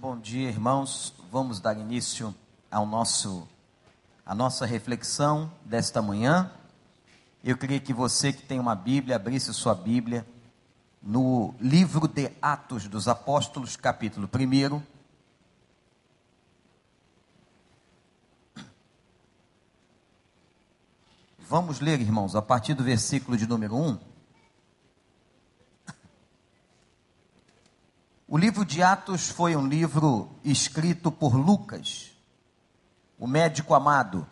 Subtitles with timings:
[0.00, 1.12] Bom dia, irmãos.
[1.28, 2.32] Vamos dar início
[2.70, 3.48] ao nosso
[4.24, 6.52] a nossa reflexão desta manhã.
[7.42, 10.24] Eu queria que você que tem uma Bíblia abrisse sua Bíblia
[11.02, 14.80] no livro de Atos dos Apóstolos, capítulo 1.
[21.40, 24.07] Vamos ler, irmãos, a partir do versículo de número 1.
[28.30, 32.10] O livro de Atos foi um livro escrito por Lucas,
[33.18, 34.26] o médico amado.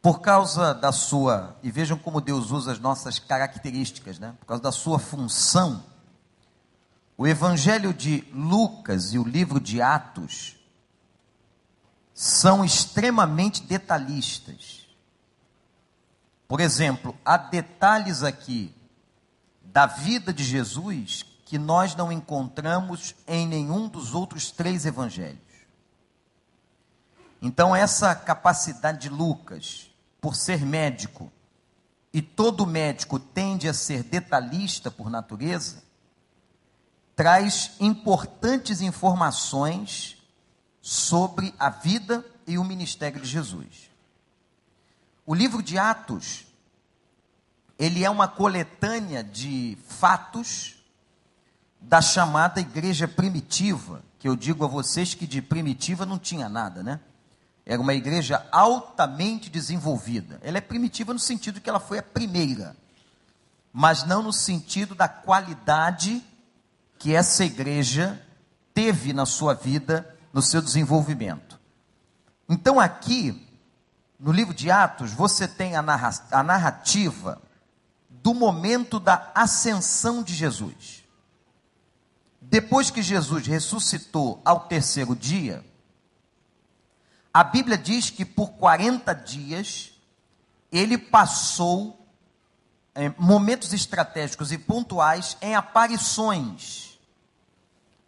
[0.00, 4.34] Por causa da sua, e vejam como Deus usa as nossas características, né?
[4.40, 5.84] Por causa da sua função,
[7.14, 10.56] o evangelho de Lucas e o livro de Atos
[12.14, 14.86] são extremamente detalhistas.
[16.48, 18.74] Por exemplo, há detalhes aqui
[19.62, 25.36] da vida de Jesus que nós não encontramos em nenhum dos outros três evangelhos.
[27.42, 31.30] Então, essa capacidade de Lucas, por ser médico,
[32.10, 35.82] e todo médico tende a ser detalhista por natureza,
[37.14, 40.16] traz importantes informações
[40.80, 43.90] sobre a vida e o ministério de Jesus.
[45.26, 46.46] O livro de Atos,
[47.78, 50.80] ele é uma coletânea de fatos
[51.82, 56.82] da chamada igreja primitiva, que eu digo a vocês que de primitiva não tinha nada,
[56.82, 57.00] né?
[57.64, 60.40] Era uma igreja altamente desenvolvida.
[60.42, 62.76] Ela é primitiva no sentido que ela foi a primeira,
[63.72, 66.24] mas não no sentido da qualidade
[66.98, 68.20] que essa igreja
[68.72, 71.60] teve na sua vida, no seu desenvolvimento.
[72.48, 73.46] Então, aqui,
[74.18, 75.82] no livro de Atos, você tem a
[76.42, 77.40] narrativa
[78.08, 81.01] do momento da ascensão de Jesus.
[82.42, 85.64] Depois que Jesus ressuscitou ao terceiro dia,
[87.32, 89.92] a Bíblia diz que por 40 dias
[90.70, 92.06] ele passou
[92.94, 96.98] é, momentos estratégicos e pontuais em aparições,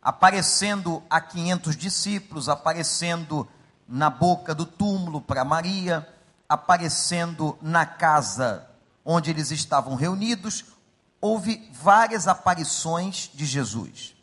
[0.02, 3.48] aparecendo a 500 discípulos, aparecendo
[3.88, 6.06] na boca do túmulo para Maria,
[6.46, 8.68] aparecendo na casa
[9.04, 10.64] onde eles estavam reunidos.
[11.20, 14.13] Houve várias aparições de Jesus.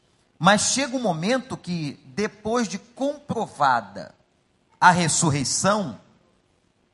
[0.44, 4.12] Mas chega um momento que, depois de comprovada
[4.80, 6.02] a ressurreição,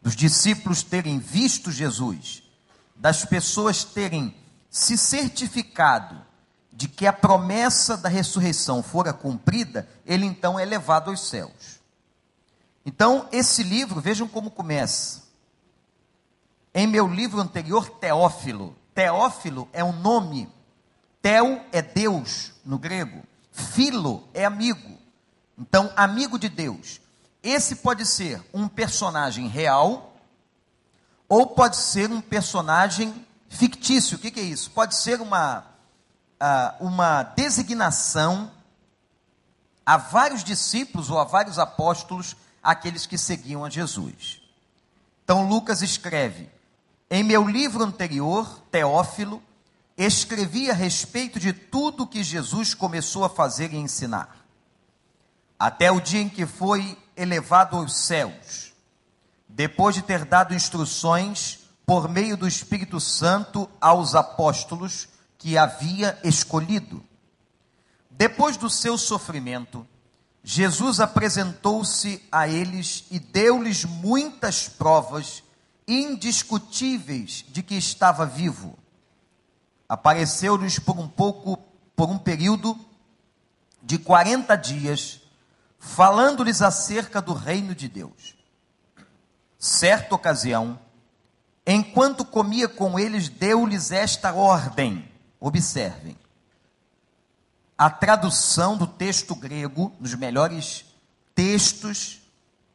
[0.02, 2.44] dos discípulos terem visto Jesus,
[2.94, 4.36] das pessoas terem
[4.69, 6.22] se certificado
[6.74, 11.80] de que a promessa da ressurreição fora cumprida, ele então é levado aos céus.
[12.86, 15.24] Então, esse livro, vejam como começa.
[16.74, 18.75] Em meu livro anterior, Teófilo.
[18.94, 20.50] Teófilo é um nome.
[21.22, 23.24] Teo é Deus no grego.
[23.57, 25.00] Filo é amigo.
[25.57, 27.01] Então, amigo de Deus.
[27.41, 30.16] Esse pode ser um personagem real
[31.28, 34.16] ou pode ser um personagem fictício.
[34.16, 34.69] O que, que é isso?
[34.72, 35.66] Pode ser uma,
[36.40, 38.51] uh, uma designação
[39.84, 44.39] a vários discípulos ou a vários apóstolos, aqueles que seguiam a Jesus.
[45.24, 46.47] Então, Lucas escreve:
[47.09, 49.41] Em meu livro anterior, Teófilo,
[49.97, 54.46] escrevi a respeito de tudo que Jesus começou a fazer e ensinar,
[55.58, 58.74] até o dia em que foi elevado aos céus,
[59.50, 65.07] depois de ter dado instruções por meio do Espírito Santo aos apóstolos
[65.38, 67.03] que havia escolhido.
[68.12, 69.88] Depois do seu sofrimento,
[70.44, 75.44] Jesus apresentou-se a eles e deu-lhes muitas provas
[75.88, 78.78] indiscutíveis de que estava vivo
[79.88, 81.58] apareceu-lhes por um pouco,
[81.96, 82.78] por um período
[83.81, 85.22] de 40 dias,
[85.80, 88.36] falando-lhes acerca do reino de Deus.
[89.58, 90.80] Certa ocasião,
[91.66, 95.09] enquanto comia com eles, deu-lhes esta ordem.
[95.40, 96.18] Observem.
[97.78, 100.86] A tradução do texto grego, nos melhores
[101.36, 102.19] textos,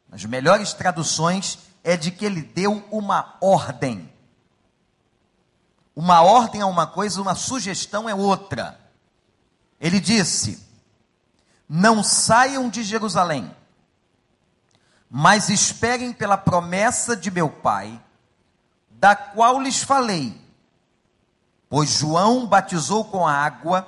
[0.09, 4.12] nas melhores traduções, é de que ele deu uma ordem.
[5.95, 8.79] Uma ordem é uma coisa, uma sugestão é outra.
[9.79, 10.65] Ele disse:
[11.69, 13.53] Não saiam de Jerusalém,
[15.09, 18.01] mas esperem pela promessa de meu Pai,
[18.89, 20.41] da qual lhes falei.
[21.69, 23.87] Pois João batizou com água,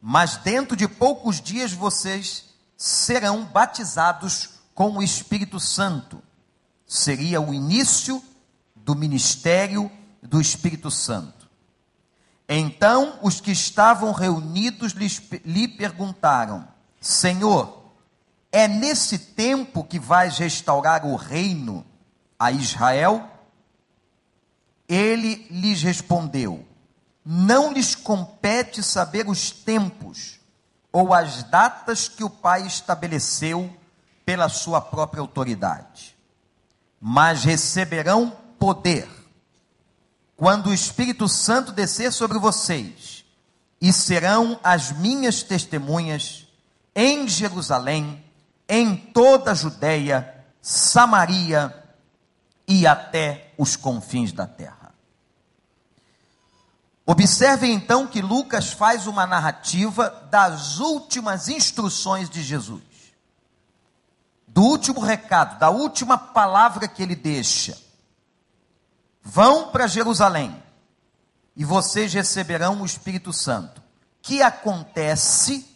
[0.00, 2.46] mas dentro de poucos dias vocês
[2.76, 6.22] serão batizados com o Espírito Santo.
[6.86, 8.22] Seria o início
[8.74, 9.90] do ministério
[10.22, 11.48] do Espírito Santo.
[12.48, 14.92] Então os que estavam reunidos
[15.44, 16.66] lhe perguntaram:
[17.00, 17.92] Senhor,
[18.50, 21.86] é nesse tempo que vais restaurar o reino
[22.38, 23.28] a Israel?
[24.88, 26.66] Ele lhes respondeu:
[27.24, 30.40] Não lhes compete saber os tempos
[30.92, 33.72] ou as datas que o Pai estabeleceu
[34.26, 36.16] pela sua própria autoridade,
[37.00, 39.19] mas receberão poder
[40.40, 43.26] quando o Espírito Santo descer sobre vocês,
[43.78, 46.46] e serão as minhas testemunhas
[46.94, 48.24] em Jerusalém,
[48.66, 51.74] em toda a Judéia, Samaria
[52.66, 54.94] e até os confins da terra.
[57.04, 62.82] Observem então que Lucas faz uma narrativa das últimas instruções de Jesus,
[64.48, 67.89] do último recado, da última palavra que ele deixa.
[69.22, 70.62] Vão para Jerusalém
[71.56, 73.82] e vocês receberão o Espírito Santo.
[74.22, 75.66] Que acontece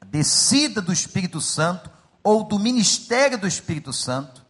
[0.00, 1.90] a descida do Espírito Santo
[2.22, 4.46] ou do ministério do Espírito Santo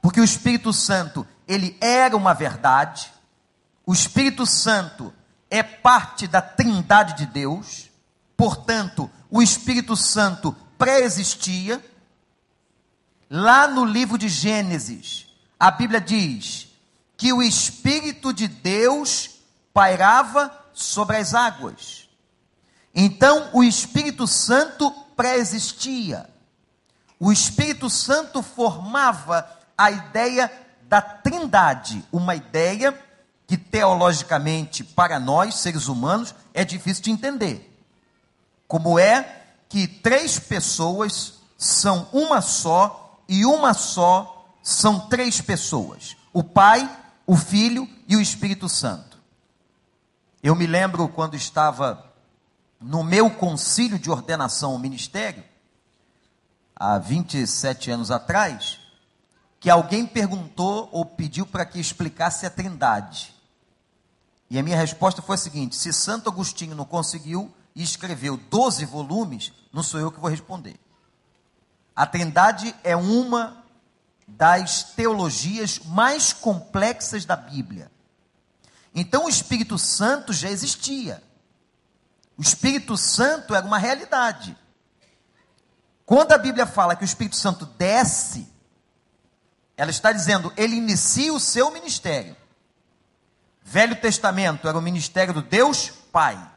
[0.00, 3.12] porque o Espírito Santo, ele era uma verdade.
[3.84, 5.12] O Espírito Santo
[5.50, 7.90] é parte da Trindade de Deus.
[8.36, 11.84] Portanto, o Espírito Santo pré-existia.
[13.28, 15.26] Lá no livro de Gênesis,
[15.58, 16.68] a Bíblia diz
[17.20, 19.28] que o Espírito de Deus
[19.74, 22.08] pairava sobre as águas.
[22.94, 26.30] Então, o Espírito Santo pré-existia.
[27.18, 29.46] O Espírito Santo formava
[29.76, 30.50] a ideia
[30.84, 32.98] da trindade, uma ideia
[33.46, 37.70] que teologicamente para nós, seres humanos, é difícil de entender.
[38.66, 46.42] Como é que três pessoas são uma só e uma só são três pessoas: o
[46.42, 46.88] Pai,
[47.30, 49.16] o Filho e o Espírito Santo.
[50.42, 52.12] Eu me lembro quando estava
[52.80, 55.44] no meu concílio de ordenação ao ministério,
[56.74, 58.80] há 27 anos atrás,
[59.60, 63.32] que alguém perguntou ou pediu para que explicasse a Trindade.
[64.50, 68.84] E a minha resposta foi a seguinte: se Santo Agostinho não conseguiu e escreveu 12
[68.86, 70.74] volumes, não sou eu que vou responder.
[71.94, 73.59] A Trindade é uma
[74.36, 77.90] das teologias mais complexas da Bíblia.
[78.94, 81.22] Então o Espírito Santo já existia.
[82.36, 84.56] O Espírito Santo era uma realidade.
[86.06, 88.48] Quando a Bíblia fala que o Espírito Santo desce,
[89.76, 92.36] ela está dizendo, ele inicia o seu ministério.
[93.62, 96.50] Velho Testamento era o ministério do Deus Pai.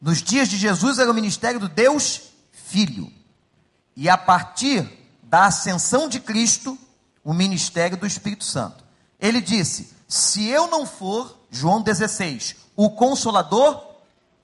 [0.00, 3.12] Nos dias de Jesus era o ministério do Deus Filho.
[3.94, 4.99] E a partir
[5.30, 6.76] da ascensão de Cristo,
[7.22, 8.84] o ministério do Espírito Santo.
[9.18, 13.80] Ele disse: Se eu não for, João 16, o consolador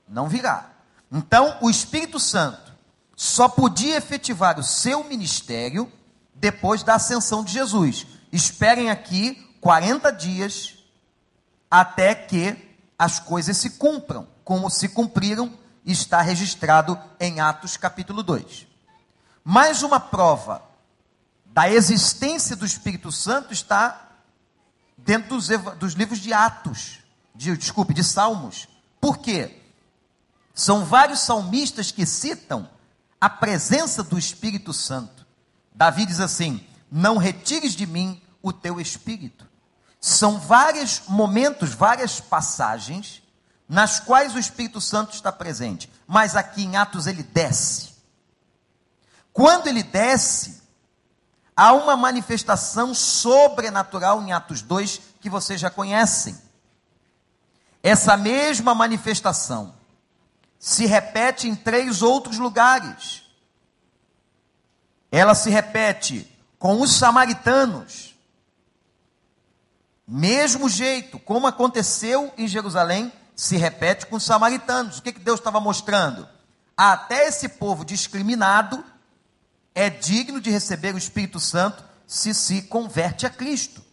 [0.08, 0.70] não virá.
[1.10, 2.72] Então, o Espírito Santo
[3.16, 5.92] só podia efetivar o seu ministério
[6.32, 8.06] depois da ascensão de Jesus.
[8.30, 10.74] Esperem aqui 40 dias
[11.68, 15.52] até que as coisas se cumpram, como se cumpriram,
[15.84, 18.68] está registrado em Atos capítulo 2.
[19.42, 20.75] Mais uma prova
[21.56, 24.08] da existência do Espírito Santo está
[24.94, 25.48] dentro dos,
[25.78, 26.98] dos livros de Atos,
[27.34, 28.68] de, desculpe, de Salmos.
[29.00, 29.62] Por quê?
[30.52, 32.68] São vários salmistas que citam
[33.18, 35.26] a presença do Espírito Santo.
[35.74, 39.48] Davi diz assim: Não retires de mim o teu espírito.
[39.98, 43.22] São vários momentos, várias passagens
[43.66, 47.94] nas quais o Espírito Santo está presente, mas aqui em Atos ele desce.
[49.32, 50.55] Quando ele desce,
[51.56, 56.36] há uma manifestação sobrenatural em Atos 2 que vocês já conhecem.
[57.82, 59.74] Essa mesma manifestação
[60.58, 63.26] se repete em três outros lugares
[65.10, 68.14] ela se repete com os samaritanos.
[70.06, 74.98] Mesmo jeito, como aconteceu em Jerusalém, se repete com os samaritanos.
[74.98, 76.28] O que, que Deus estava mostrando?
[76.76, 78.84] Até esse povo discriminado
[79.76, 83.84] é digno de receber o Espírito Santo se se converte a Cristo.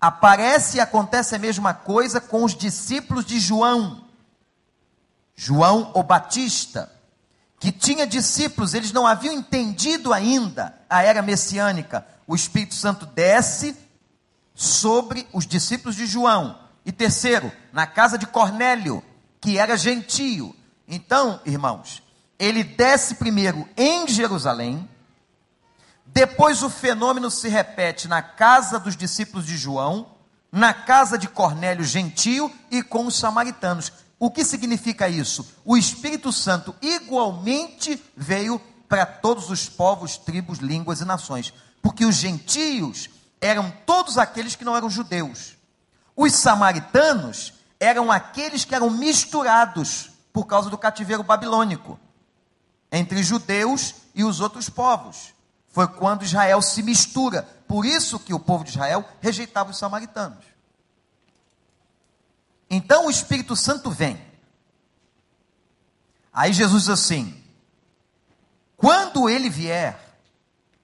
[0.00, 4.08] Aparece e acontece a mesma coisa com os discípulos de João.
[5.36, 6.90] João o Batista
[7.60, 12.04] que tinha discípulos, eles não haviam entendido ainda a era messiânica.
[12.26, 13.76] O Espírito Santo desce
[14.52, 16.58] sobre os discípulos de João.
[16.84, 19.00] E terceiro, na casa de Cornélio,
[19.40, 20.56] que era gentio.
[20.88, 22.02] Então, irmãos,
[22.42, 24.90] ele desce primeiro em Jerusalém,
[26.04, 30.16] depois o fenômeno se repete na casa dos discípulos de João,
[30.50, 33.92] na casa de Cornélio gentio e com os samaritanos.
[34.18, 35.54] O que significa isso?
[35.64, 42.16] O Espírito Santo igualmente veio para todos os povos, tribos, línguas e nações, porque os
[42.16, 43.08] gentios
[43.40, 45.56] eram todos aqueles que não eram judeus.
[46.16, 52.00] Os samaritanos eram aqueles que eram misturados por causa do cativeiro babilônico
[52.92, 55.32] entre judeus e os outros povos.
[55.70, 57.42] Foi quando Israel se mistura.
[57.66, 60.44] Por isso que o povo de Israel rejeitava os samaritanos.
[62.68, 64.20] Então o Espírito Santo vem.
[66.30, 67.42] Aí Jesus diz assim:
[68.76, 69.98] quando ele vier,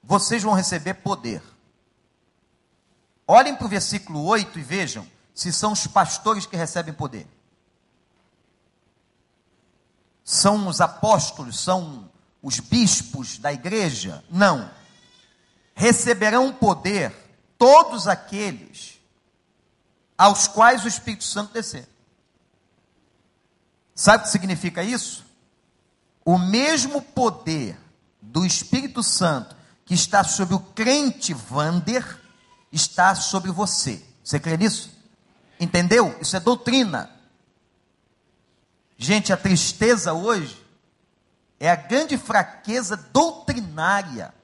[0.03, 1.43] vocês vão receber poder.
[3.27, 7.27] Olhem para o versículo 8 e vejam se são os pastores que recebem poder.
[10.29, 12.07] São os apóstolos, são
[12.43, 14.23] os bispos da igreja?
[14.31, 14.71] Não.
[15.75, 17.15] Receberão poder
[17.57, 19.01] todos aqueles
[20.19, 21.89] aos quais o Espírito Santo descer.
[23.95, 25.25] Sabe o que significa isso?
[26.23, 27.81] O mesmo poder
[28.21, 29.57] do Espírito Santo
[29.87, 32.21] que está sobre o crente Vander
[32.71, 34.05] está sobre você.
[34.23, 34.91] Você crê nisso?
[35.59, 36.15] Entendeu?
[36.21, 37.18] Isso é doutrina.
[39.01, 40.61] Gente, a tristeza hoje
[41.61, 44.35] é a grande fraqueza doutrinária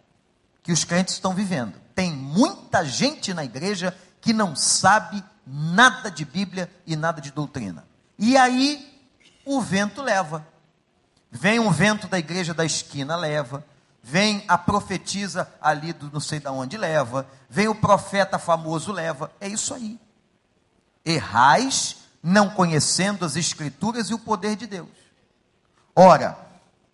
[0.62, 1.74] que os crentes estão vivendo.
[1.92, 7.84] Tem muita gente na igreja que não sabe nada de Bíblia e nada de doutrina.
[8.16, 8.96] E aí
[9.44, 10.46] o vento leva.
[11.32, 13.66] Vem um vento da igreja da esquina, leva.
[14.00, 17.26] Vem a profetisa ali do não sei de onde leva.
[17.50, 19.32] Vem o profeta famoso, leva.
[19.40, 19.98] É isso aí.
[21.04, 21.96] Errais,
[22.26, 24.88] não conhecendo as Escrituras e o poder de Deus.
[25.94, 26.38] Ora,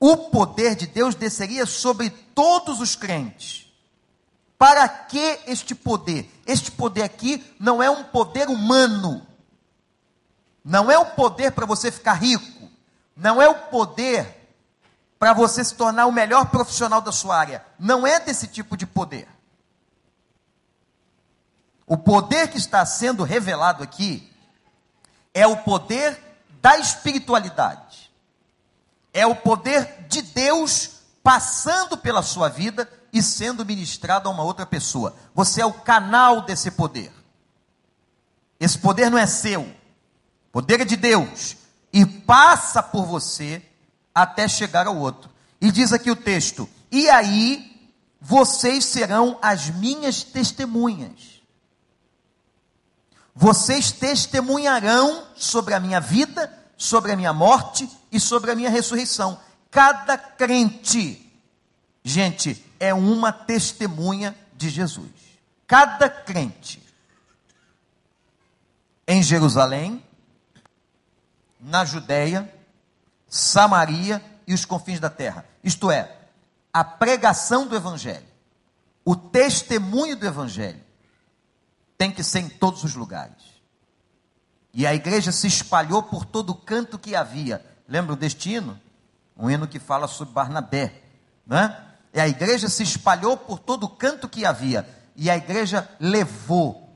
[0.00, 3.72] o poder de Deus desceria sobre todos os crentes.
[4.58, 6.28] Para que este poder?
[6.44, 9.24] Este poder aqui não é um poder humano.
[10.64, 12.68] Não é o poder para você ficar rico.
[13.14, 14.36] Não é o poder
[15.16, 17.64] para você se tornar o melhor profissional da sua área.
[17.78, 19.28] Não é desse tipo de poder.
[21.86, 24.29] O poder que está sendo revelado aqui
[25.34, 26.18] é o poder
[26.60, 28.10] da espiritualidade.
[29.12, 34.64] É o poder de Deus passando pela sua vida e sendo ministrado a uma outra
[34.64, 35.14] pessoa.
[35.34, 37.12] Você é o canal desse poder.
[38.58, 39.62] Esse poder não é seu.
[39.62, 41.56] O poder é de Deus
[41.92, 43.62] e passa por você
[44.14, 45.30] até chegar ao outro.
[45.60, 51.39] E diz aqui o texto: "E aí vocês serão as minhas testemunhas
[53.40, 59.40] vocês testemunharão sobre a minha vida, sobre a minha morte e sobre a minha ressurreição.
[59.70, 61.32] Cada crente,
[62.04, 65.08] gente, é uma testemunha de Jesus.
[65.66, 66.82] Cada crente.
[69.08, 70.04] Em Jerusalém,
[71.58, 72.54] na Judéia,
[73.26, 75.46] Samaria e os confins da terra.
[75.64, 76.14] Isto é,
[76.70, 78.28] a pregação do Evangelho,
[79.02, 80.89] o testemunho do Evangelho
[82.00, 83.60] tem que ser em todos os lugares.
[84.72, 87.62] E a igreja se espalhou por todo canto que havia.
[87.86, 88.80] Lembra o destino?
[89.36, 91.02] Um hino que fala sobre Barnabé.
[91.46, 91.76] Né?
[92.14, 94.88] E a igreja se espalhou por todo canto que havia.
[95.14, 96.90] E a igreja levou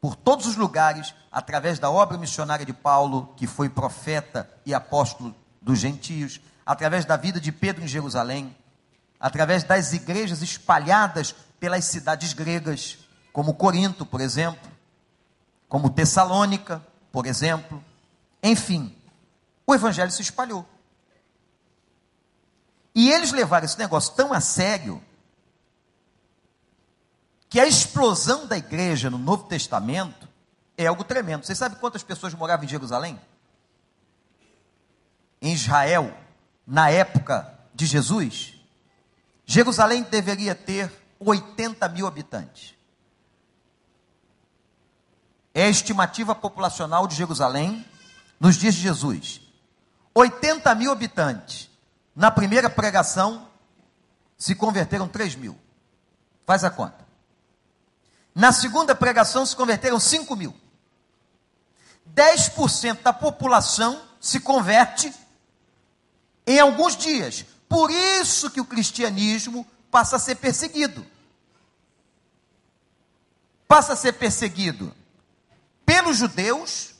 [0.00, 5.34] por todos os lugares, através da obra missionária de Paulo, que foi profeta e apóstolo
[5.60, 8.56] dos gentios, através da vida de Pedro em Jerusalém,
[9.18, 12.98] através das igrejas espalhadas pelas cidades gregas,
[13.36, 14.72] como Corinto, por exemplo,
[15.68, 17.84] como Tessalônica, por exemplo.
[18.42, 18.96] Enfim,
[19.66, 20.66] o evangelho se espalhou.
[22.94, 25.04] E eles levaram esse negócio tão a sério
[27.46, 30.26] que a explosão da igreja no Novo Testamento
[30.74, 31.44] é algo tremendo.
[31.44, 33.20] Vocês sabem quantas pessoas moravam em Jerusalém?
[35.42, 36.16] Em Israel,
[36.66, 38.54] na época de Jesus?
[39.44, 40.90] Jerusalém deveria ter
[41.20, 42.75] 80 mil habitantes
[45.56, 47.82] é a estimativa populacional de Jerusalém
[48.38, 49.40] nos dias de Jesus.
[50.14, 51.70] 80 mil habitantes.
[52.14, 53.48] Na primeira pregação,
[54.36, 55.58] se converteram 3 mil.
[56.44, 57.06] Faz a conta.
[58.34, 60.54] Na segunda pregação, se converteram 5 mil.
[62.14, 65.10] 10% da população se converte
[66.46, 67.46] em alguns dias.
[67.66, 71.06] Por isso que o cristianismo passa a ser perseguido.
[73.66, 74.94] Passa a ser perseguido
[75.96, 76.94] pelos judeus,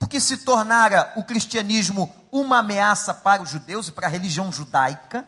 [0.00, 5.26] porque se tornara o cristianismo uma ameaça para os judeus e para a religião judaica,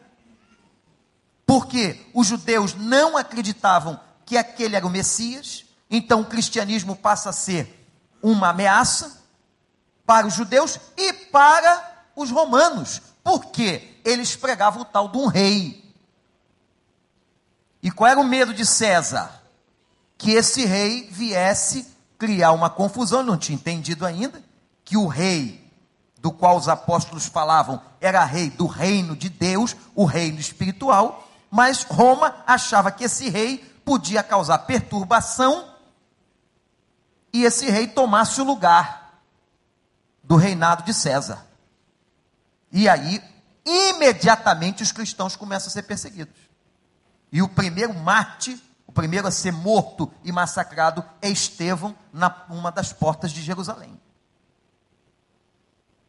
[1.47, 7.33] porque os judeus não acreditavam que aquele era o Messias, então o cristianismo passa a
[7.33, 7.88] ser
[8.21, 9.23] uma ameaça,
[10.05, 13.00] para os judeus e para os romanos.
[13.23, 15.95] Porque eles pregavam o tal de um rei.
[17.81, 19.40] E qual era o medo de César?
[20.17, 24.42] Que esse rei viesse criar uma confusão, não tinha entendido ainda,
[24.84, 25.70] que o rei
[26.20, 31.84] do qual os apóstolos falavam era rei do reino de Deus, o reino espiritual, mas
[31.84, 35.72] Roma achava que esse rei podia causar perturbação
[37.32, 39.22] e esse rei tomasse o lugar
[40.25, 41.46] do reinado de César.
[42.72, 43.22] E aí,
[43.64, 46.34] imediatamente, os cristãos começam a ser perseguidos.
[47.32, 48.60] E o primeiro o
[48.99, 53.97] primeiro a ser morto e massacrado é Estevão, na uma das portas de Jerusalém.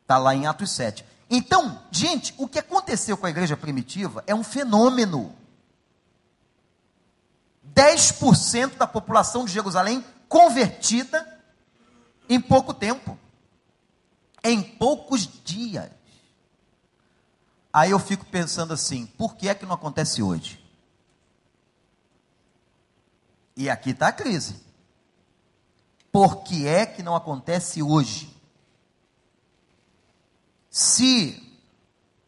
[0.01, 1.05] Está lá em Atos 7.
[1.29, 5.35] Então, gente, o que aconteceu com a igreja primitiva é um fenômeno.
[7.75, 11.39] 10% da população de Jerusalém convertida
[12.27, 13.19] em pouco tempo,
[14.43, 15.91] em poucos dias.
[17.71, 20.67] Aí eu fico pensando assim: por que é que não acontece hoje?
[23.59, 24.55] E aqui está a crise.
[26.13, 28.33] Por que é que não acontece hoje?
[30.69, 31.59] Se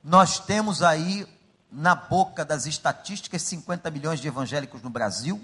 [0.03, 1.25] nós temos aí
[1.71, 5.41] na boca das estatísticas 50 milhões de evangélicos no Brasil,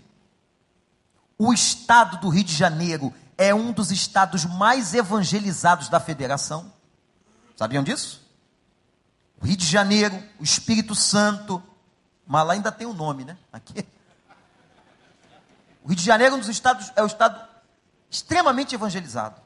[1.38, 6.70] o estado do Rio de Janeiro é um dos estados mais evangelizados da federação.
[7.56, 8.30] Sabiam disso?
[9.42, 11.64] O Rio de Janeiro, o Espírito Santo,
[12.26, 13.38] mas lá ainda tem um nome, né?
[13.54, 13.88] Aqui.
[15.88, 17.48] O Rio de Janeiro é um dos estados, é o estado
[18.10, 19.40] extremamente evangelizado.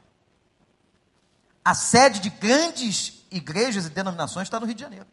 [1.63, 5.05] A sede de grandes igrejas e denominações está no Rio de Janeiro.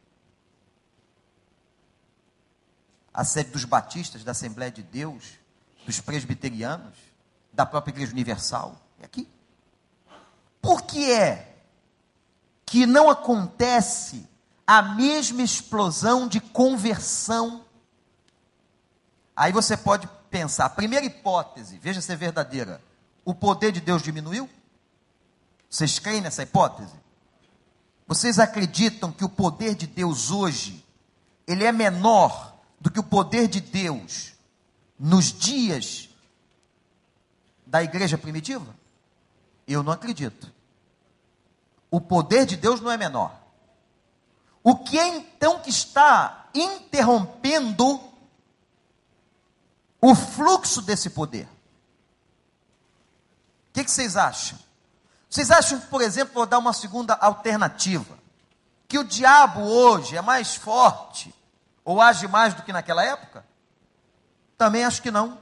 [3.13, 5.35] A sede dos batistas, da Assembleia de Deus,
[5.85, 6.97] dos presbiterianos,
[7.53, 9.29] da própria Igreja Universal, é aqui.
[10.63, 11.59] Por que é
[12.65, 14.27] que não acontece
[14.67, 17.68] a mesma explosão de conversão?
[19.39, 22.83] Aí você pode pensar, primeira hipótese, veja se é verdadeira,
[23.25, 24.51] o poder de Deus diminuiu?
[25.71, 26.93] Vocês creem nessa hipótese?
[28.05, 30.85] Vocês acreditam que o poder de Deus hoje,
[31.47, 34.33] ele é menor do que o poder de Deus
[34.99, 36.09] nos dias
[37.65, 38.75] da igreja primitiva?
[39.69, 40.53] Eu não acredito.
[41.93, 43.39] O poder de Deus não é menor.
[44.65, 48.09] O que é então que está interrompendo
[50.01, 51.47] o fluxo desse poder?
[53.71, 54.59] O que, que vocês acham?
[55.29, 58.19] Vocês acham que, por exemplo, vou dar uma segunda alternativa,
[58.87, 61.35] que o diabo hoje é mais forte
[61.85, 63.45] ou age mais do que naquela época?
[64.57, 65.39] Também acho que não.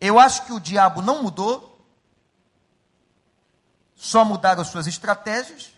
[0.00, 1.84] Eu acho que o diabo não mudou,
[3.96, 5.72] só mudaram suas estratégias.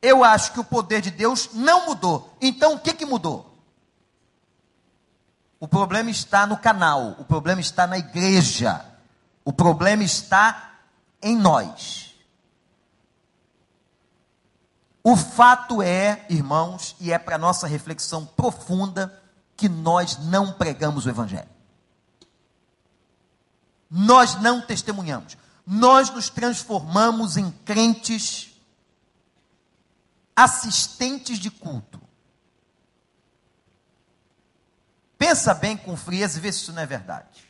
[0.00, 2.34] Eu acho que o poder de Deus não mudou.
[2.40, 3.51] Então o que, que mudou?
[5.62, 8.84] O problema está no canal, o problema está na igreja,
[9.44, 10.80] o problema está
[11.22, 12.16] em nós.
[15.04, 19.22] O fato é, irmãos, e é para nossa reflexão profunda,
[19.56, 21.48] que nós não pregamos o Evangelho.
[23.88, 25.38] Nós não testemunhamos.
[25.64, 28.50] Nós nos transformamos em crentes
[30.34, 32.00] assistentes de culto.
[35.22, 37.48] Pensa bem com frieza e vê se isso não é verdade.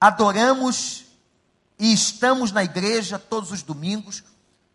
[0.00, 1.04] Adoramos
[1.78, 4.24] e estamos na igreja todos os domingos,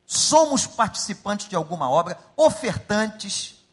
[0.06, 3.66] somos participantes de alguma obra, ofertantes,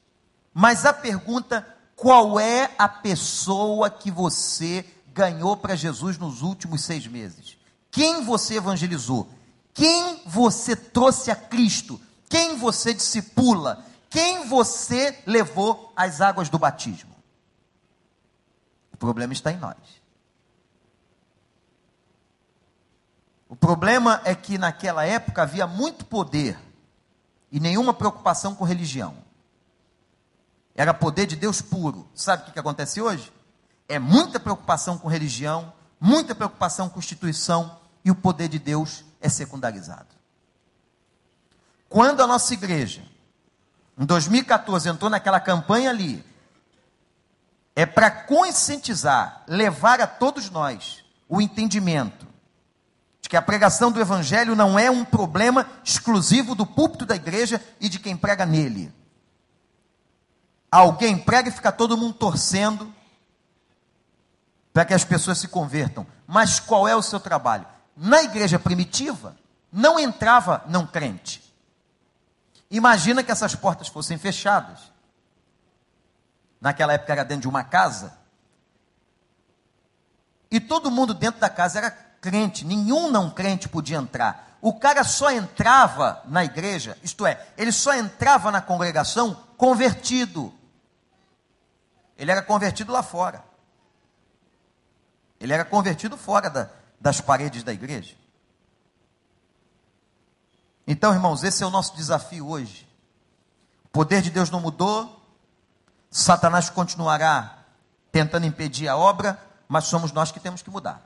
[0.54, 7.06] mas a pergunta: qual é a pessoa que você ganhou para Jesus nos últimos seis
[7.06, 7.58] meses?
[7.90, 9.28] Quem você evangelizou?
[9.74, 12.00] Quem você trouxe a Cristo?
[12.26, 13.84] Quem você discipula?
[14.08, 17.15] Quem você levou às águas do batismo?
[18.96, 19.76] O problema está em nós.
[23.46, 26.58] O problema é que naquela época havia muito poder
[27.52, 29.18] e nenhuma preocupação com religião.
[30.74, 32.08] Era poder de Deus puro.
[32.14, 33.30] Sabe o que, que acontece hoje?
[33.86, 39.28] É muita preocupação com religião, muita preocupação com instituição e o poder de Deus é
[39.28, 40.08] secundarizado.
[41.86, 43.06] Quando a nossa igreja,
[43.98, 46.24] em 2014, entrou naquela campanha ali,
[47.76, 52.26] é para conscientizar, levar a todos nós o entendimento
[53.20, 57.62] de que a pregação do Evangelho não é um problema exclusivo do púlpito da igreja
[57.78, 58.90] e de quem prega nele.
[60.70, 62.92] Alguém prega e fica todo mundo torcendo
[64.72, 66.06] para que as pessoas se convertam.
[66.26, 67.66] Mas qual é o seu trabalho?
[67.94, 69.36] Na igreja primitiva,
[69.70, 71.42] não entrava não crente.
[72.70, 74.95] Imagina que essas portas fossem fechadas.
[76.60, 78.16] Naquela época era dentro de uma casa.
[80.50, 84.58] E todo mundo dentro da casa era crente, nenhum não crente podia entrar.
[84.60, 90.52] O cara só entrava na igreja, isto é, ele só entrava na congregação convertido.
[92.16, 93.44] Ele era convertido lá fora.
[95.38, 98.14] Ele era convertido fora da, das paredes da igreja.
[100.86, 102.88] Então, irmãos, esse é o nosso desafio hoje.
[103.84, 105.15] O poder de Deus não mudou,
[106.16, 107.58] Satanás continuará
[108.10, 111.02] tentando impedir a obra, mas somos nós que temos que mudar.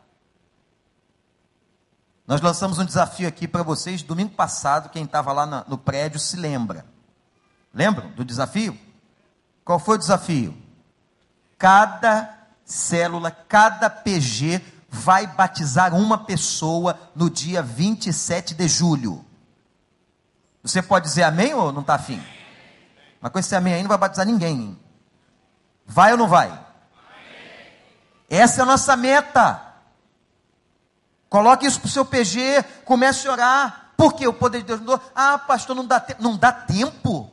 [2.29, 4.89] Nós lançamos um desafio aqui para vocês domingo passado.
[4.89, 6.87] Quem estava lá no prédio se lembra.
[7.75, 8.79] Lembram do desafio?
[9.65, 10.57] Qual foi o desafio?
[11.59, 12.33] Cada
[12.65, 19.25] célula, cada PG vai batizar uma pessoa no dia 27 de julho.
[20.63, 22.23] Você pode dizer amém ou não está afim?
[23.21, 24.79] Mas com esse amém aí não vai batizar ninguém.
[25.91, 26.57] Vai ou não vai?
[28.29, 29.61] Essa é a nossa meta.
[31.29, 33.93] Coloque isso para o seu PG, comece a orar.
[33.97, 34.25] Por quê?
[34.29, 37.29] O poder de Deus não Ah, pastor, não dá, não dá tempo.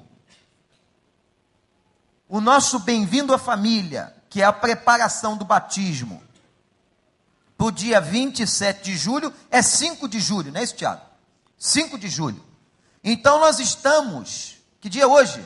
[2.28, 6.24] O nosso bem-vindo à família, que é a preparação do batismo,
[7.56, 11.02] para o dia 27 de julho, é 5 de julho, não é isso, Tiago?
[11.60, 12.44] 5 de julho.
[13.04, 15.46] Então nós estamos, que dia é hoje?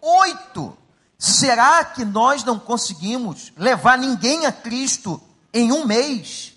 [0.00, 0.83] 8.
[1.24, 5.18] Será que nós não conseguimos levar ninguém a Cristo
[5.54, 6.52] em um mês?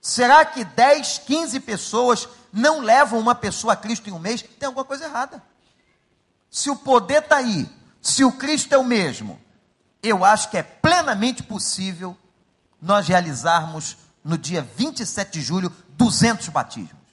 [0.00, 4.42] Será que 10, 15 pessoas não levam uma pessoa a Cristo em um mês?
[4.42, 5.40] Tem alguma coisa errada.
[6.50, 7.70] Se o poder está aí,
[8.02, 9.40] se o Cristo é o mesmo,
[10.02, 12.18] eu acho que é plenamente possível
[12.82, 17.04] nós realizarmos no dia 27 de julho 200 batismos.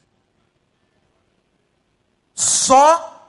[2.34, 3.21] Só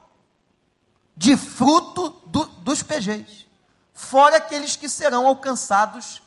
[1.23, 3.47] de fruto do, dos PGs.
[3.95, 6.21] Fora aqueles que serão alcançados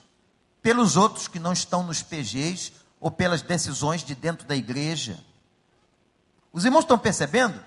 [0.62, 5.19] pelos outros que não estão nos PGs ou pelas decisões de dentro da igreja.
[6.53, 7.62] Os irmãos estão percebendo?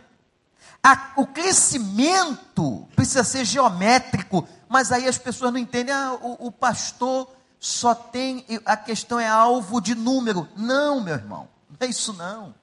[0.83, 5.95] A, o crescimento precisa ser geométrico, mas aí as pessoas não entendem.
[5.95, 8.43] Ah, o, o pastor só tem.
[8.65, 10.49] A questão é alvo de número.
[10.57, 12.55] Não, meu irmão, não é isso não.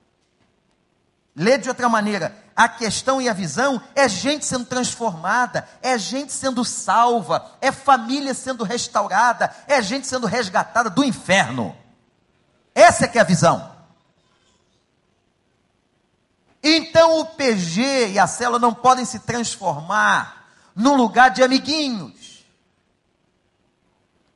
[1.35, 2.35] Lê de outra maneira.
[2.55, 8.33] A questão e a visão é gente sendo transformada, é gente sendo salva, é família
[8.33, 11.75] sendo restaurada, é gente sendo resgatada do inferno.
[12.73, 13.75] Essa é que é a visão.
[16.63, 22.45] Então o PG e a célula não podem se transformar num lugar de amiguinhos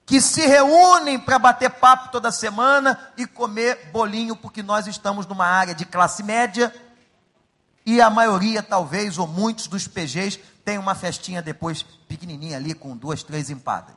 [0.06, 5.46] que se reúnem para bater papo toda semana e comer bolinho, porque nós estamos numa
[5.46, 6.74] área de classe média
[7.96, 12.96] e a maioria, talvez, ou muitos dos PGs tem uma festinha depois pequenininha ali com
[12.96, 13.96] duas, três empadas.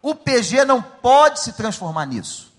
[0.00, 2.52] O PG não pode se transformar nisso.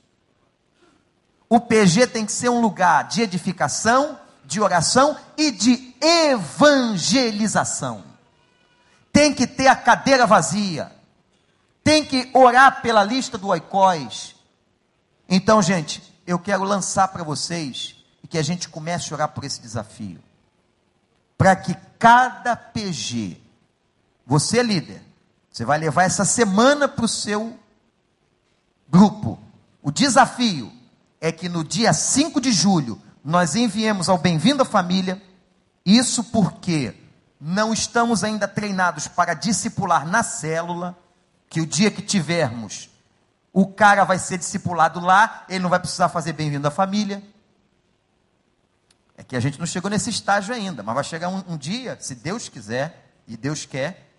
[1.48, 8.04] O PG tem que ser um lugar de edificação, de oração e de evangelização.
[9.12, 10.92] Tem que ter a cadeira vazia.
[11.82, 14.36] Tem que orar pela lista do oicós.
[15.30, 17.93] Então, gente, eu quero lançar para vocês
[18.34, 20.20] que a gente comece a orar por esse desafio.
[21.38, 23.40] Para que cada PG,
[24.26, 25.04] você líder,
[25.52, 27.56] você vai levar essa semana para o seu
[28.90, 29.40] grupo.
[29.84, 30.74] O desafio
[31.22, 35.22] é que no dia 5 de julho nós enviemos ao Bem-vindo à Família,
[35.86, 36.96] isso porque
[37.40, 40.98] não estamos ainda treinados para discipular na célula,
[41.48, 42.90] que o dia que tivermos,
[43.54, 47.22] o cara vai ser discipulado lá, ele não vai precisar fazer Bem-vindo à Família.
[49.24, 51.98] É que a gente não chegou nesse estágio ainda, mas vai chegar um, um dia,
[52.02, 54.12] se Deus quiser, e Deus quer,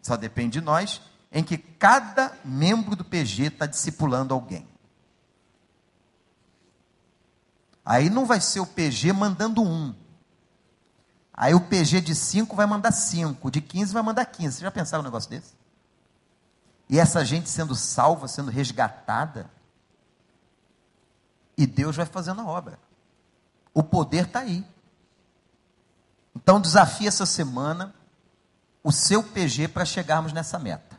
[0.00, 4.66] só depende de nós, em que cada membro do PG está discipulando alguém.
[7.84, 9.94] Aí não vai ser o PG mandando um.
[11.34, 14.56] Aí o PG de 5 vai mandar 5, de 15 vai mandar 15.
[14.56, 15.52] Você já pensaram um negócio desse?
[16.88, 19.50] E essa gente sendo salva, sendo resgatada,
[21.58, 22.78] e Deus vai fazendo a obra.
[23.72, 24.64] O poder está aí.
[26.34, 27.94] Então desafie essa semana
[28.82, 30.98] o seu PG para chegarmos nessa meta.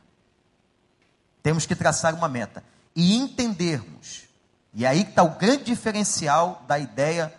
[1.41, 2.63] Temos que traçar uma meta
[2.95, 4.31] e entendermos
[4.73, 7.33] e aí está o grande diferencial da ideia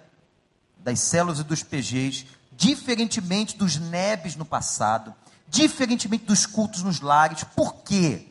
[0.78, 5.14] das células e dos PGs, diferentemente dos NEBs no passado,
[5.48, 8.28] diferentemente dos cultos nos lares, porque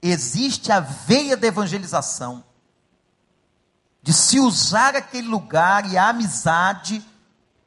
[0.00, 2.44] existe a veia da evangelização
[4.06, 7.04] de se usar aquele lugar e a amizade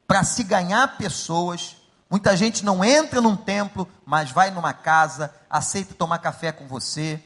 [0.08, 1.76] para se ganhar pessoas.
[2.10, 7.22] Muita gente não entra num templo, mas vai numa casa, aceita tomar café com você,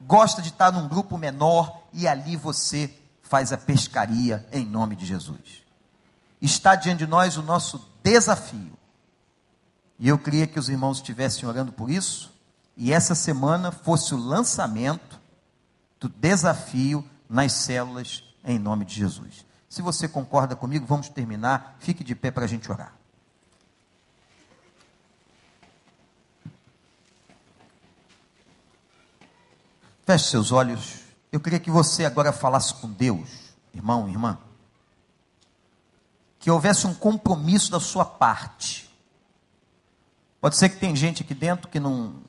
[0.00, 2.90] gosta de estar num grupo menor e ali você
[3.22, 5.62] faz a pescaria em nome de Jesus.
[6.40, 8.72] Está diante de nós o nosso desafio.
[9.98, 12.32] E eu queria que os irmãos estivessem orando por isso,
[12.78, 15.20] e essa semana fosse o lançamento
[16.00, 19.44] do desafio nas células em nome de Jesus.
[19.68, 21.76] Se você concorda comigo, vamos terminar.
[21.80, 22.94] Fique de pé para a gente orar.
[30.06, 31.00] Feche seus olhos.
[31.32, 33.28] Eu queria que você agora falasse com Deus,
[33.74, 34.38] irmão, irmã.
[36.38, 38.88] Que houvesse um compromisso da sua parte.
[40.40, 42.22] Pode ser que tem gente aqui dentro que não,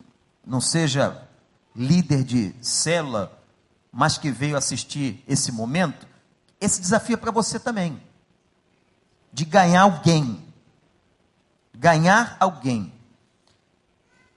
[0.43, 1.27] não seja
[1.75, 3.44] líder de célula,
[3.97, 6.05] mas que veio assistir esse momento.
[6.59, 8.03] Esse desafio é para você também.
[9.31, 10.45] De ganhar alguém.
[11.73, 12.93] Ganhar alguém.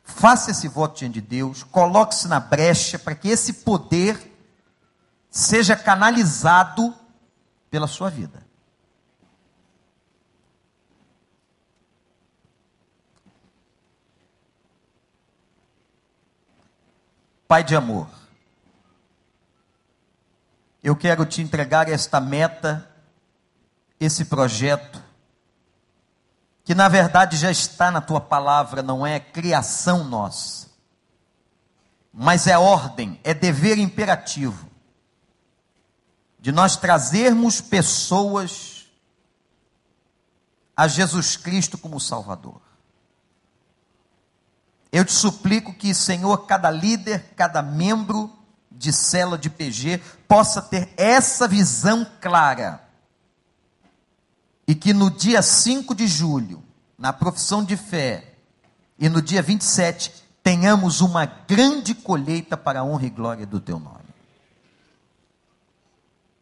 [0.04, 4.32] Faça esse voto diante de Deus, coloque-se na brecha para que esse poder
[5.28, 6.94] seja canalizado
[7.68, 8.46] pela sua vida.
[17.48, 18.08] Pai de amor,
[20.82, 22.88] eu quero te entregar esta meta,
[23.98, 25.02] esse projeto,
[26.64, 30.68] que na verdade já está na tua palavra, não é criação nossa,
[32.12, 34.68] mas é ordem, é dever imperativo
[36.38, 38.86] de nós trazermos pessoas
[40.76, 42.60] a Jesus Cristo como Salvador.
[44.92, 48.38] Eu te suplico que, Senhor, cada líder, cada membro
[48.70, 52.83] de célula de PG possa ter essa visão clara.
[54.66, 56.62] E que no dia 5 de julho,
[56.98, 58.35] na profissão de fé,
[58.98, 63.78] e no dia 27, tenhamos uma grande colheita para a honra e glória do teu
[63.78, 64.09] nome.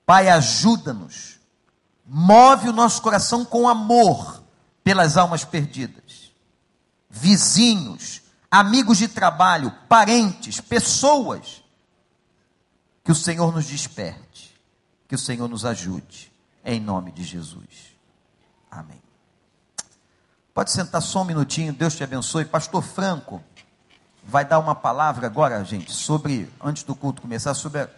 [0.06, 1.40] Pai, ajuda-nos,
[2.06, 4.42] move o nosso coração com amor
[4.82, 6.32] pelas almas perdidas,
[7.10, 11.62] vizinhos, amigos de trabalho, parentes, pessoas,
[13.06, 14.52] que o Senhor nos desperte,
[15.06, 16.32] que o Senhor nos ajude,
[16.64, 17.94] em nome de Jesus.
[18.68, 19.00] Amém.
[20.52, 22.44] Pode sentar só um minutinho, Deus te abençoe.
[22.44, 23.40] Pastor Franco
[24.24, 27.88] vai dar uma palavra agora, gente, sobre, antes do culto começar, sobre a,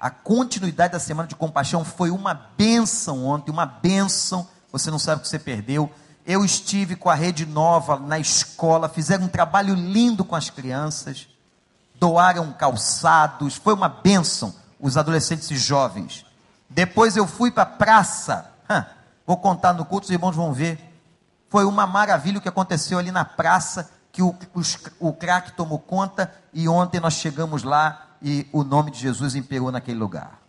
[0.00, 1.84] a continuidade da semana de compaixão.
[1.84, 4.48] Foi uma benção ontem, uma benção.
[4.72, 5.92] Você não sabe o que você perdeu.
[6.24, 11.28] Eu estive com a Rede Nova na escola, fizeram um trabalho lindo com as crianças,
[12.04, 16.26] doaram calçados, foi uma benção, os adolescentes e jovens.
[16.68, 18.50] Depois eu fui para a praça,
[19.26, 20.78] Vou contar no culto, os irmãos vão ver.
[21.48, 25.78] Foi uma maravilha o que aconteceu ali na praça, que o, os, o crack tomou
[25.78, 30.42] conta, e ontem nós chegamos lá e o nome de Jesus imperou naquele lugar.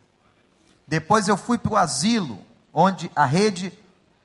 [0.86, 2.38] Depois eu fui para o asilo,
[2.74, 3.72] onde a rede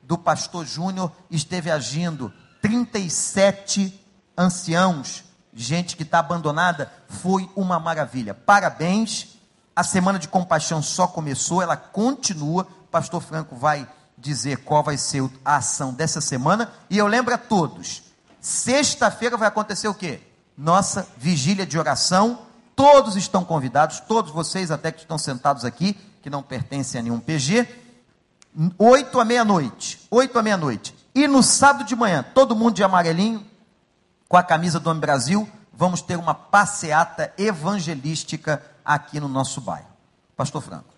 [0.03, 2.33] do pastor Júnior esteve agindo.
[2.61, 4.05] 37
[4.37, 5.30] anciãos,
[5.63, 8.35] gente que está abandonada, foi uma maravilha.
[8.35, 9.39] Parabéns.
[9.75, 12.67] A semana de compaixão só começou, ela continua.
[12.91, 16.71] Pastor Franco vai dizer qual vai ser a ação dessa semana.
[16.89, 18.03] E eu lembro a todos:
[18.41, 20.21] sexta-feira vai acontecer o quê?
[20.57, 22.41] Nossa vigília de oração.
[22.75, 27.21] Todos estão convidados, todos vocês, até que estão sentados aqui, que não pertencem a nenhum
[27.21, 27.69] PG.
[28.79, 30.07] Oito à meia-noite.
[30.11, 30.95] Oito à meia-noite.
[31.15, 33.45] E no sábado de manhã, todo mundo de amarelinho,
[34.31, 39.89] com a camisa do Homem Brasil, vamos ter uma passeata evangelística aqui no nosso bairro.
[40.37, 40.95] Pastor Franco.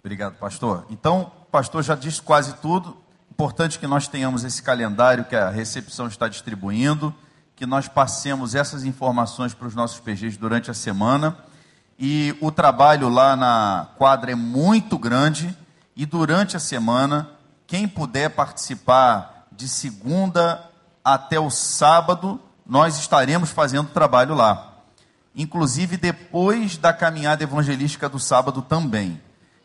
[0.00, 0.84] Obrigado, pastor.
[0.90, 2.96] Então, pastor já disse quase tudo.
[3.30, 7.14] Importante que nós tenhamos esse calendário que a recepção está distribuindo,
[7.54, 11.38] que nós passemos essas informações para os nossos PGs durante a semana.
[11.96, 15.56] E o trabalho lá na quadra é muito grande.
[15.94, 17.30] E durante a semana,
[17.68, 20.71] quem puder participar de segunda
[21.04, 24.78] até o sábado, nós estaremos fazendo trabalho lá.
[25.34, 29.20] Inclusive depois da caminhada evangelística do sábado também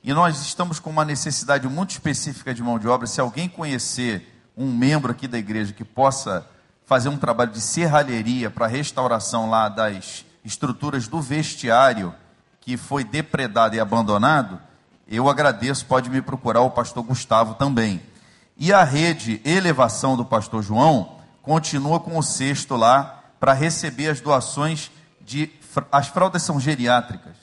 [0.07, 3.05] e nós estamos com uma necessidade muito específica de mão de obra.
[3.05, 6.47] Se alguém conhecer um membro aqui da igreja que possa
[6.85, 12.15] fazer um trabalho de serralheria para restauração lá das estruturas do vestiário
[12.61, 14.61] que foi depredado e abandonado,
[15.09, 18.01] eu agradeço, pode me procurar o pastor Gustavo também.
[18.57, 21.16] E a rede Elevação do pastor João
[21.47, 25.49] continua com o cesto lá para receber as doações de
[25.89, 27.37] as fraldas são geriátricas,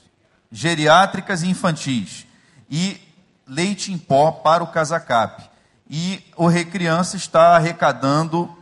[0.53, 2.27] geriátricas e infantis.
[2.69, 3.01] e
[3.47, 5.49] leite em pó para o Casacap.
[5.89, 8.55] E o Recriança está arrecadando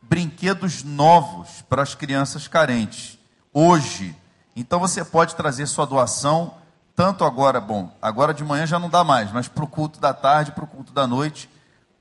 [0.00, 3.18] brinquedos novos para as crianças carentes,
[3.52, 4.16] hoje.
[4.56, 6.54] Então você pode trazer sua doação,
[6.96, 10.12] tanto agora, bom, agora de manhã já não dá mais, mas para o culto da
[10.12, 11.48] tarde, para o culto da noite,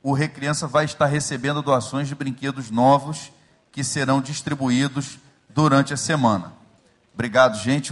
[0.03, 3.31] o Recriança vai estar recebendo doações de brinquedos novos
[3.71, 5.17] que serão distribuídos
[5.49, 6.53] durante a semana.
[7.13, 7.89] Obrigado, gente.